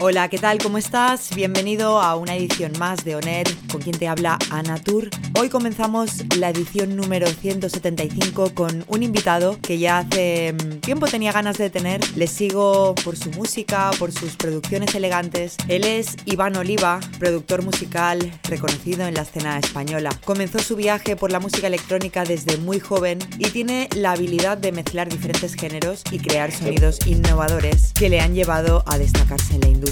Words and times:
Hola, 0.00 0.28
¿qué 0.28 0.38
tal? 0.38 0.58
¿Cómo 0.58 0.78
estás? 0.78 1.34
Bienvenido 1.34 2.00
a 2.00 2.14
una 2.14 2.36
edición 2.36 2.70
más 2.78 3.04
de 3.04 3.16
Oner, 3.16 3.48
con 3.72 3.80
quien 3.80 3.98
te 3.98 4.06
habla 4.06 4.38
Anatur. 4.48 5.10
Hoy 5.36 5.48
comenzamos 5.48 6.22
la 6.36 6.50
edición 6.50 6.94
número 6.94 7.26
175 7.26 8.54
con 8.54 8.84
un 8.86 9.02
invitado 9.02 9.58
que 9.60 9.76
ya 9.78 9.98
hace 9.98 10.52
mm, 10.52 10.78
tiempo 10.78 11.08
tenía 11.08 11.32
ganas 11.32 11.58
de 11.58 11.68
tener. 11.68 12.00
Le 12.16 12.28
sigo 12.28 12.94
por 13.02 13.16
su 13.16 13.32
música, 13.32 13.90
por 13.98 14.12
sus 14.12 14.36
producciones 14.36 14.94
elegantes. 14.94 15.56
Él 15.66 15.82
es 15.82 16.14
Iván 16.26 16.54
Oliva, 16.56 17.00
productor 17.18 17.64
musical 17.64 18.32
reconocido 18.44 19.04
en 19.04 19.14
la 19.14 19.22
escena 19.22 19.58
española. 19.58 20.16
Comenzó 20.24 20.60
su 20.60 20.76
viaje 20.76 21.16
por 21.16 21.32
la 21.32 21.40
música 21.40 21.66
electrónica 21.66 22.22
desde 22.22 22.56
muy 22.58 22.78
joven 22.78 23.18
y 23.36 23.50
tiene 23.50 23.88
la 23.96 24.12
habilidad 24.12 24.58
de 24.58 24.70
mezclar 24.70 25.08
diferentes 25.08 25.54
géneros 25.54 26.04
y 26.12 26.20
crear 26.20 26.52
sonidos 26.52 27.04
innovadores 27.04 27.92
que 27.94 28.08
le 28.08 28.20
han 28.20 28.34
llevado 28.34 28.84
a 28.86 28.96
destacarse 28.96 29.54
en 29.54 29.60
la 29.62 29.68
industria. 29.68 29.87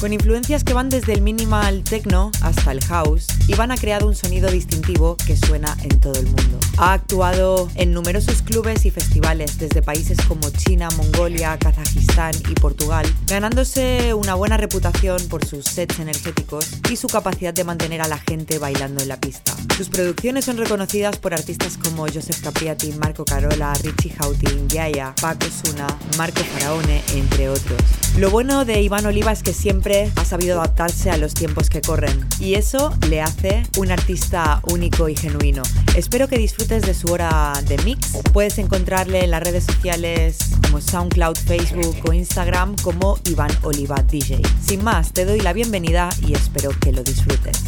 Con 0.00 0.14
influencias 0.14 0.64
que 0.64 0.72
van 0.72 0.88
desde 0.88 1.12
el 1.12 1.20
minimal 1.20 1.84
techno 1.84 2.30
hasta 2.40 2.72
el 2.72 2.82
house, 2.84 3.26
Iván 3.48 3.70
ha 3.70 3.76
creado 3.76 4.06
un 4.06 4.14
sonido 4.14 4.50
distintivo 4.50 5.16
que 5.26 5.36
suena 5.36 5.76
en 5.82 6.00
todo 6.00 6.18
el 6.18 6.24
mundo. 6.24 6.58
Ha 6.78 6.94
actuado 6.94 7.68
en 7.74 7.92
numerosos 7.92 8.40
clubes 8.40 8.86
y 8.86 8.90
festivales 8.90 9.58
desde 9.58 9.82
países 9.82 10.18
como 10.26 10.48
China, 10.50 10.88
Mongolia, 10.96 11.58
Kazajistán 11.58 12.32
y 12.48 12.54
Portugal, 12.54 13.04
ganándose 13.26 14.14
una 14.14 14.34
buena 14.34 14.56
reputación 14.56 15.20
por 15.28 15.44
sus 15.44 15.66
sets 15.66 15.98
energéticos 15.98 16.66
y 16.90 16.96
su 16.96 17.08
capacidad 17.08 17.52
de 17.52 17.64
mantener 17.64 18.00
a 18.00 18.08
la 18.08 18.18
gente 18.18 18.58
bailando 18.58 19.02
en 19.02 19.08
la 19.08 19.20
pista. 19.20 19.54
Sus 19.76 19.90
producciones 19.90 20.46
son 20.46 20.56
reconocidas 20.56 21.18
por 21.18 21.34
artistas 21.34 21.76
como 21.76 22.06
Joseph 22.06 22.40
Capriati, 22.40 22.92
Marco 22.92 23.26
Carola, 23.26 23.74
Richie 23.82 24.14
Houghton, 24.18 24.68
Yaya, 24.68 25.14
Paco 25.20 25.46
Suna, 25.46 25.86
Marco 26.16 26.40
Faraone, 26.42 27.02
entre 27.14 27.50
otros. 27.50 27.80
Lo 28.16 28.30
bueno 28.30 28.64
de 28.64 28.80
Iván 28.80 29.06
Oliva 29.06 29.32
es 29.32 29.39
que 29.42 29.52
siempre 29.52 30.10
ha 30.16 30.24
sabido 30.24 30.60
adaptarse 30.60 31.10
a 31.10 31.16
los 31.16 31.34
tiempos 31.34 31.70
que 31.70 31.80
corren 31.80 32.26
y 32.38 32.54
eso 32.54 32.94
le 33.08 33.20
hace 33.20 33.62
un 33.76 33.90
artista 33.90 34.60
único 34.64 35.08
y 35.08 35.16
genuino. 35.16 35.62
Espero 35.96 36.28
que 36.28 36.38
disfrutes 36.38 36.82
de 36.82 36.94
su 36.94 37.12
hora 37.12 37.52
de 37.66 37.78
mix. 37.78 38.12
Puedes 38.32 38.58
encontrarle 38.58 39.24
en 39.24 39.30
las 39.30 39.42
redes 39.42 39.64
sociales 39.64 40.38
como 40.62 40.80
SoundCloud, 40.80 41.36
Facebook 41.36 41.96
o 42.08 42.12
Instagram 42.12 42.76
como 42.82 43.18
Iván 43.24 43.50
Oliva 43.62 43.96
DJ. 44.02 44.40
Sin 44.64 44.82
más, 44.84 45.12
te 45.12 45.24
doy 45.24 45.40
la 45.40 45.52
bienvenida 45.52 46.10
y 46.26 46.34
espero 46.34 46.70
que 46.80 46.92
lo 46.92 47.02
disfrutes. 47.02 47.58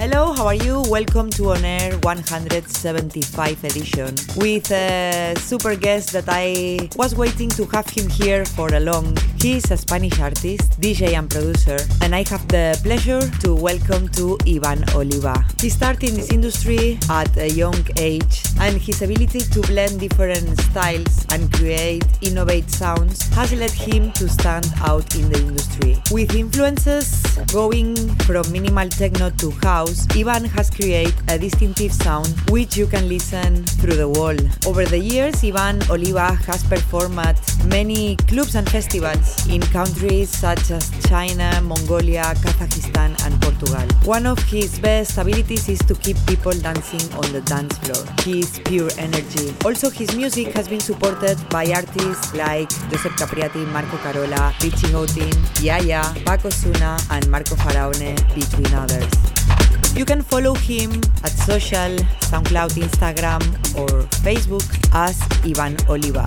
Hello, 0.00 0.32
how 0.32 0.46
are 0.46 0.54
you? 0.54 0.80
Welcome 0.88 1.28
to 1.32 1.50
On 1.50 1.62
Air 1.62 1.92
175 1.98 3.64
edition 3.64 4.14
with 4.38 4.70
a 4.72 5.34
super 5.36 5.76
guest 5.76 6.14
that 6.14 6.24
I 6.26 6.88
was 6.96 7.14
waiting 7.14 7.50
to 7.50 7.66
have 7.66 7.86
him 7.86 8.08
here 8.08 8.46
for 8.46 8.72
a 8.72 8.80
long. 8.80 9.14
He's 9.36 9.70
a 9.70 9.76
Spanish 9.76 10.18
artist, 10.18 10.80
DJ 10.80 11.18
and 11.18 11.28
producer, 11.28 11.76
and 12.00 12.14
I 12.14 12.24
have 12.30 12.48
the 12.48 12.80
pleasure 12.82 13.20
to 13.42 13.54
welcome 13.54 14.08
to 14.16 14.38
Ivan 14.48 14.84
Oliva. 14.94 15.44
He 15.60 15.68
started 15.68 16.08
in 16.08 16.14
this 16.16 16.32
industry 16.32 16.98
at 17.10 17.36
a 17.36 17.50
young 17.50 17.84
age, 17.98 18.42
and 18.58 18.80
his 18.80 19.02
ability 19.02 19.40
to 19.40 19.60
blend 19.60 20.00
different 20.00 20.58
styles 20.60 21.26
and 21.30 21.52
create 21.52 22.04
innovate 22.22 22.70
sounds 22.70 23.28
has 23.34 23.52
led 23.52 23.70
him 23.70 24.12
to 24.12 24.30
stand 24.30 24.66
out 24.80 25.14
in 25.14 25.28
the 25.28 25.40
industry. 25.40 25.98
With 26.10 26.34
influences 26.34 27.20
going 27.52 27.96
from 28.24 28.50
minimal 28.50 28.88
techno 28.88 29.28
to 29.28 29.50
house 29.62 29.89
house, 29.90 30.06
Ivan 30.16 30.44
has 30.44 30.70
created 30.70 31.14
a 31.28 31.38
distinctive 31.38 31.92
sound 31.92 32.28
which 32.50 32.76
you 32.76 32.86
can 32.86 33.08
listen 33.08 33.64
through 33.80 33.96
the 33.96 34.08
wall. 34.08 34.36
Over 34.66 34.84
the 34.84 34.98
years, 34.98 35.42
Ivan 35.44 35.82
Oliva 35.90 36.32
has 36.46 36.62
performed 36.64 37.18
at 37.18 37.38
many 37.66 38.16
clubs 38.28 38.54
and 38.54 38.68
festivals 38.68 39.46
in 39.48 39.60
countries 39.60 40.30
such 40.30 40.70
as 40.70 40.90
China, 41.08 41.60
Mongolia, 41.62 42.22
Kazakhstan, 42.42 43.10
and 43.24 43.40
Portugal. 43.42 43.86
One 44.04 44.26
of 44.26 44.38
his 44.44 44.78
best 44.78 45.18
abilities 45.18 45.68
is 45.68 45.78
to 45.80 45.94
keep 45.94 46.16
people 46.26 46.52
dancing 46.52 47.02
on 47.14 47.32
the 47.32 47.40
dance 47.42 47.76
floor. 47.78 48.04
He 48.24 48.40
is 48.40 48.58
pure 48.64 48.90
energy. 48.98 49.54
Also, 49.64 49.90
his 49.90 50.14
music 50.16 50.48
has 50.54 50.68
been 50.68 50.80
supported 50.80 51.36
by 51.50 51.66
artists 51.72 52.34
like 52.34 52.68
Josep 52.90 53.14
Capriati, 53.18 53.66
Marco 53.72 53.96
Carola, 53.98 54.54
Richie 54.62 54.92
Houghton, 54.92 55.32
Yaya, 55.60 56.02
Paco 56.24 56.50
Suna, 56.50 56.98
and 57.10 57.28
Marco 57.30 57.54
Faraone, 57.56 58.16
between 58.34 58.72
others. 58.74 59.59
You 59.94 60.04
can 60.04 60.22
follow 60.22 60.54
him 60.54 60.92
at 61.24 61.32
social, 61.32 61.96
SoundCloud, 62.30 62.70
Instagram, 62.78 63.42
or 63.76 63.88
Facebook 64.24 64.64
as 64.94 65.20
Ivan 65.44 65.76
Oliva. 65.88 66.24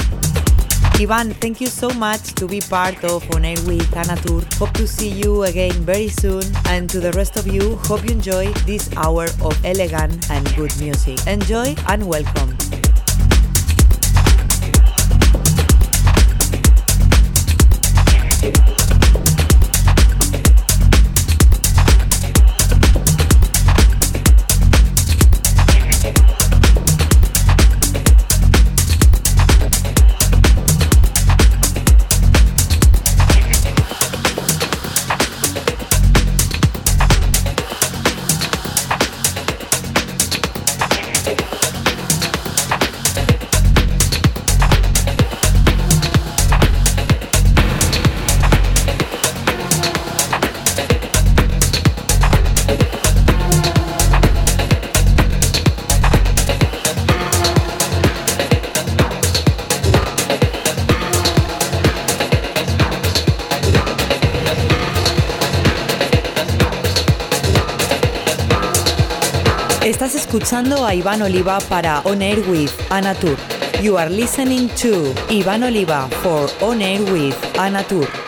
Ivan, 0.99 1.33
thank 1.35 1.59
you 1.59 1.67
so 1.67 1.89
much 1.89 2.33
to 2.35 2.47
be 2.47 2.61
part 2.61 3.03
of 3.03 3.23
On 3.33 3.43
Air 3.43 3.57
with 3.65 3.89
Anatur. 3.91 4.43
Hope 4.59 4.73
to 4.73 4.87
see 4.87 5.09
you 5.09 5.43
again 5.43 5.73
very 5.83 6.09
soon. 6.09 6.43
And 6.65 6.89
to 6.91 6.99
the 6.99 7.11
rest 7.13 7.35
of 7.37 7.47
you, 7.47 7.77
hope 7.87 8.03
you 8.03 8.11
enjoy 8.11 8.53
this 8.67 8.89
hour 8.95 9.25
of 9.41 9.57
elegant 9.65 10.29
and 10.29 10.45
good 10.55 10.77
music. 10.79 11.25
Enjoy 11.25 11.73
and 11.87 12.07
welcome. 12.07 12.82
Escuchando 70.33 70.83
a 70.83 70.95
Iván 70.95 71.21
Oliva 71.21 71.59
para 71.69 71.99
On 72.05 72.19
Air 72.19 72.39
with 72.49 72.71
Anatur. 72.89 73.37
You 73.83 73.99
are 73.99 74.09
listening 74.09 74.67
to 74.81 75.13
Iván 75.29 75.63
Oliva 75.63 76.09
for 76.23 76.49
On 76.61 76.81
Air 76.81 77.03
with 77.03 77.35
Anatur. 77.55 78.22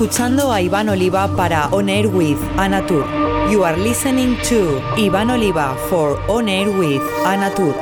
Escuchando 0.00 0.50
a 0.50 0.62
Iván 0.62 0.88
Oliva 0.88 1.28
para 1.36 1.68
On 1.72 1.86
Air 1.86 2.06
with 2.08 2.38
Anatur. 2.56 3.04
You 3.50 3.64
are 3.64 3.76
listening 3.76 4.34
to 4.48 4.80
Iván 4.96 5.30
Oliva 5.30 5.76
for 5.90 6.18
On 6.26 6.48
Air 6.48 6.70
with 6.70 7.02
Anatur. 7.26 7.74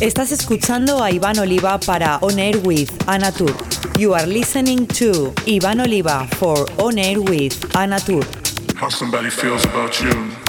Estás 0.00 0.32
escuchando 0.32 1.04
a 1.04 1.10
Iván 1.10 1.38
Oliva 1.38 1.78
para 1.78 2.16
On 2.22 2.38
Air 2.38 2.56
with 2.64 2.88
Anatur. 3.06 3.54
You 3.98 4.14
are 4.14 4.26
listening 4.26 4.86
to 4.86 5.34
Iván 5.44 5.78
Oliva 5.78 6.26
for 6.38 6.66
On 6.78 6.98
Air 6.98 7.20
with 7.20 7.52
Anatur. 7.74 8.24
How 8.76 8.88
somebody 8.88 9.28
feels 9.28 9.62
about 9.66 10.00
you. 10.00 10.39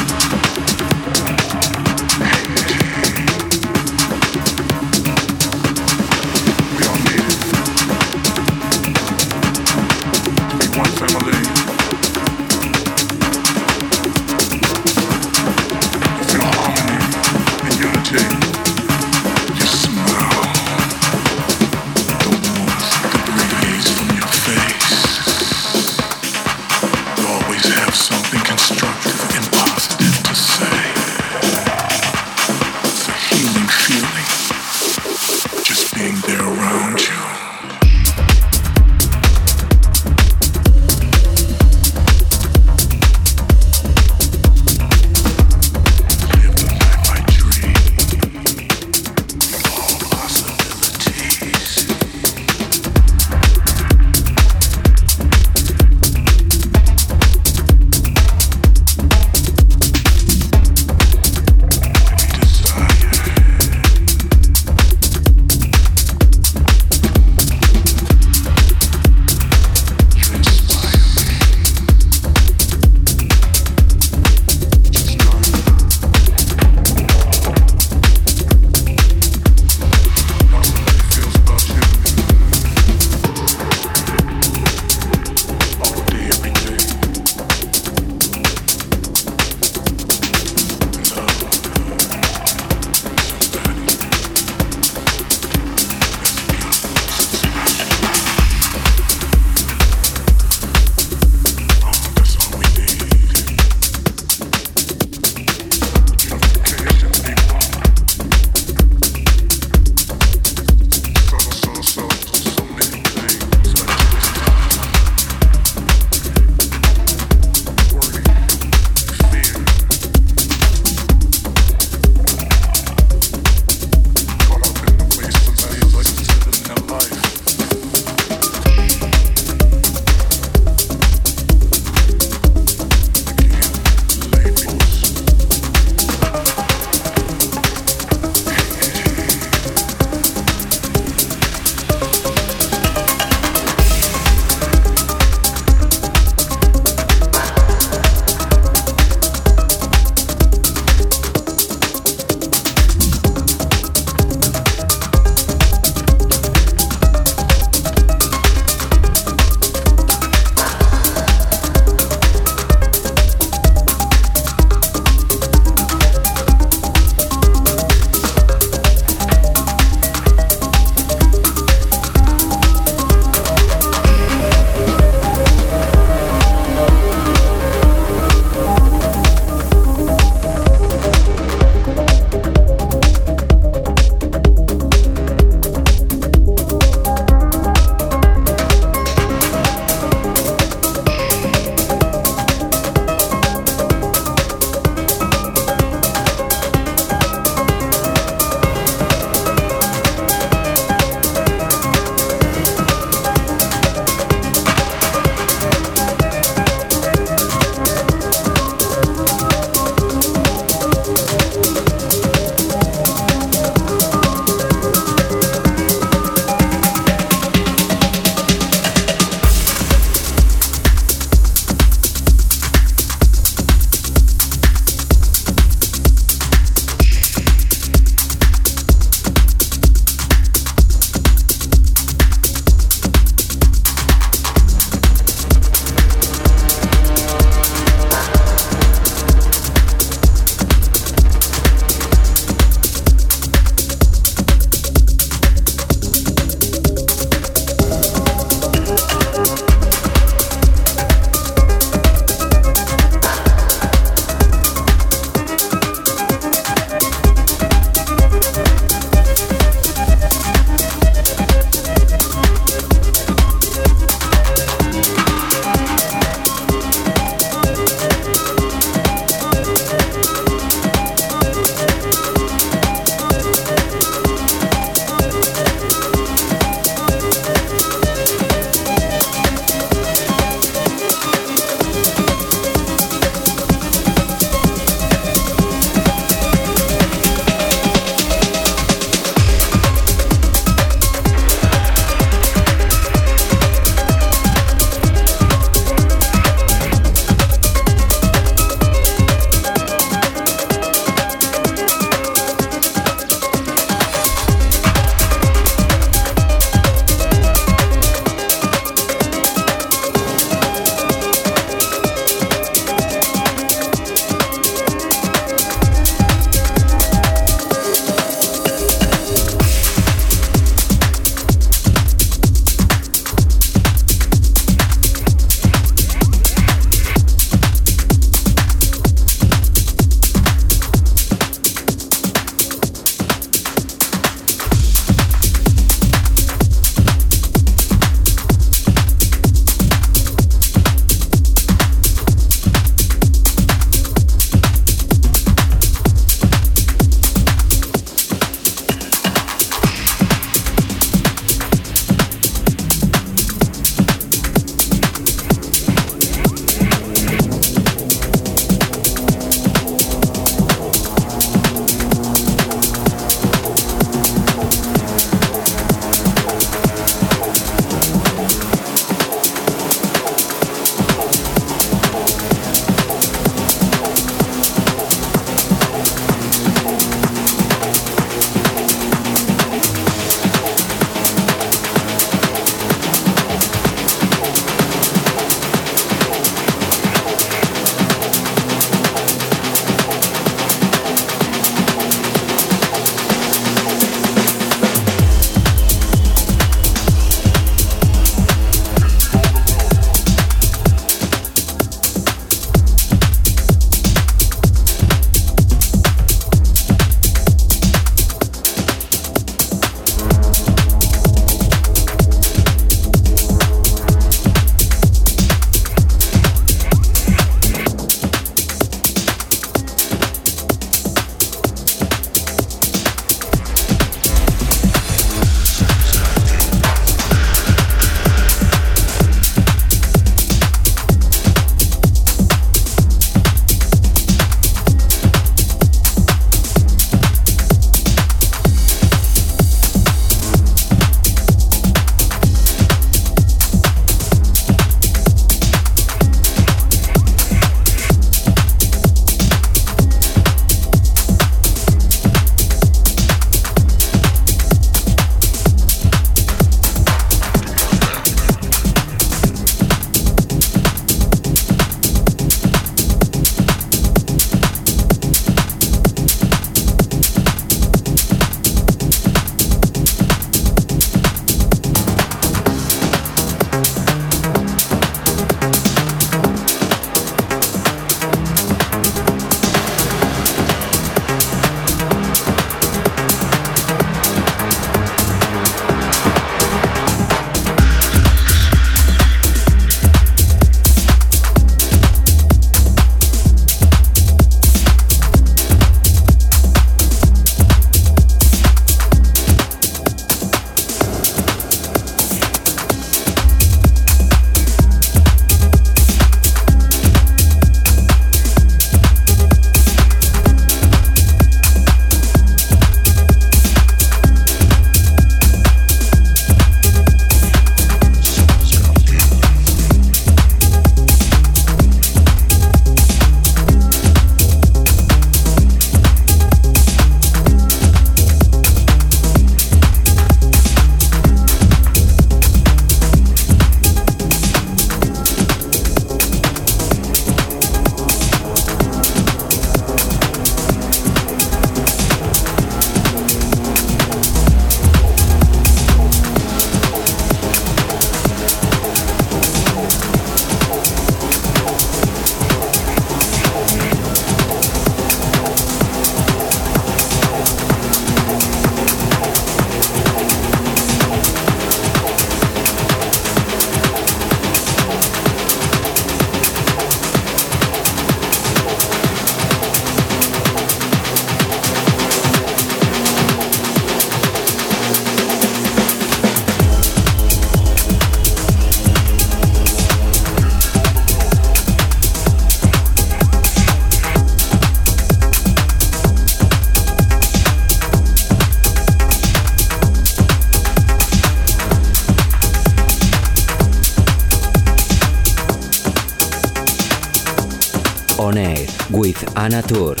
Anatur. 599.41 600.00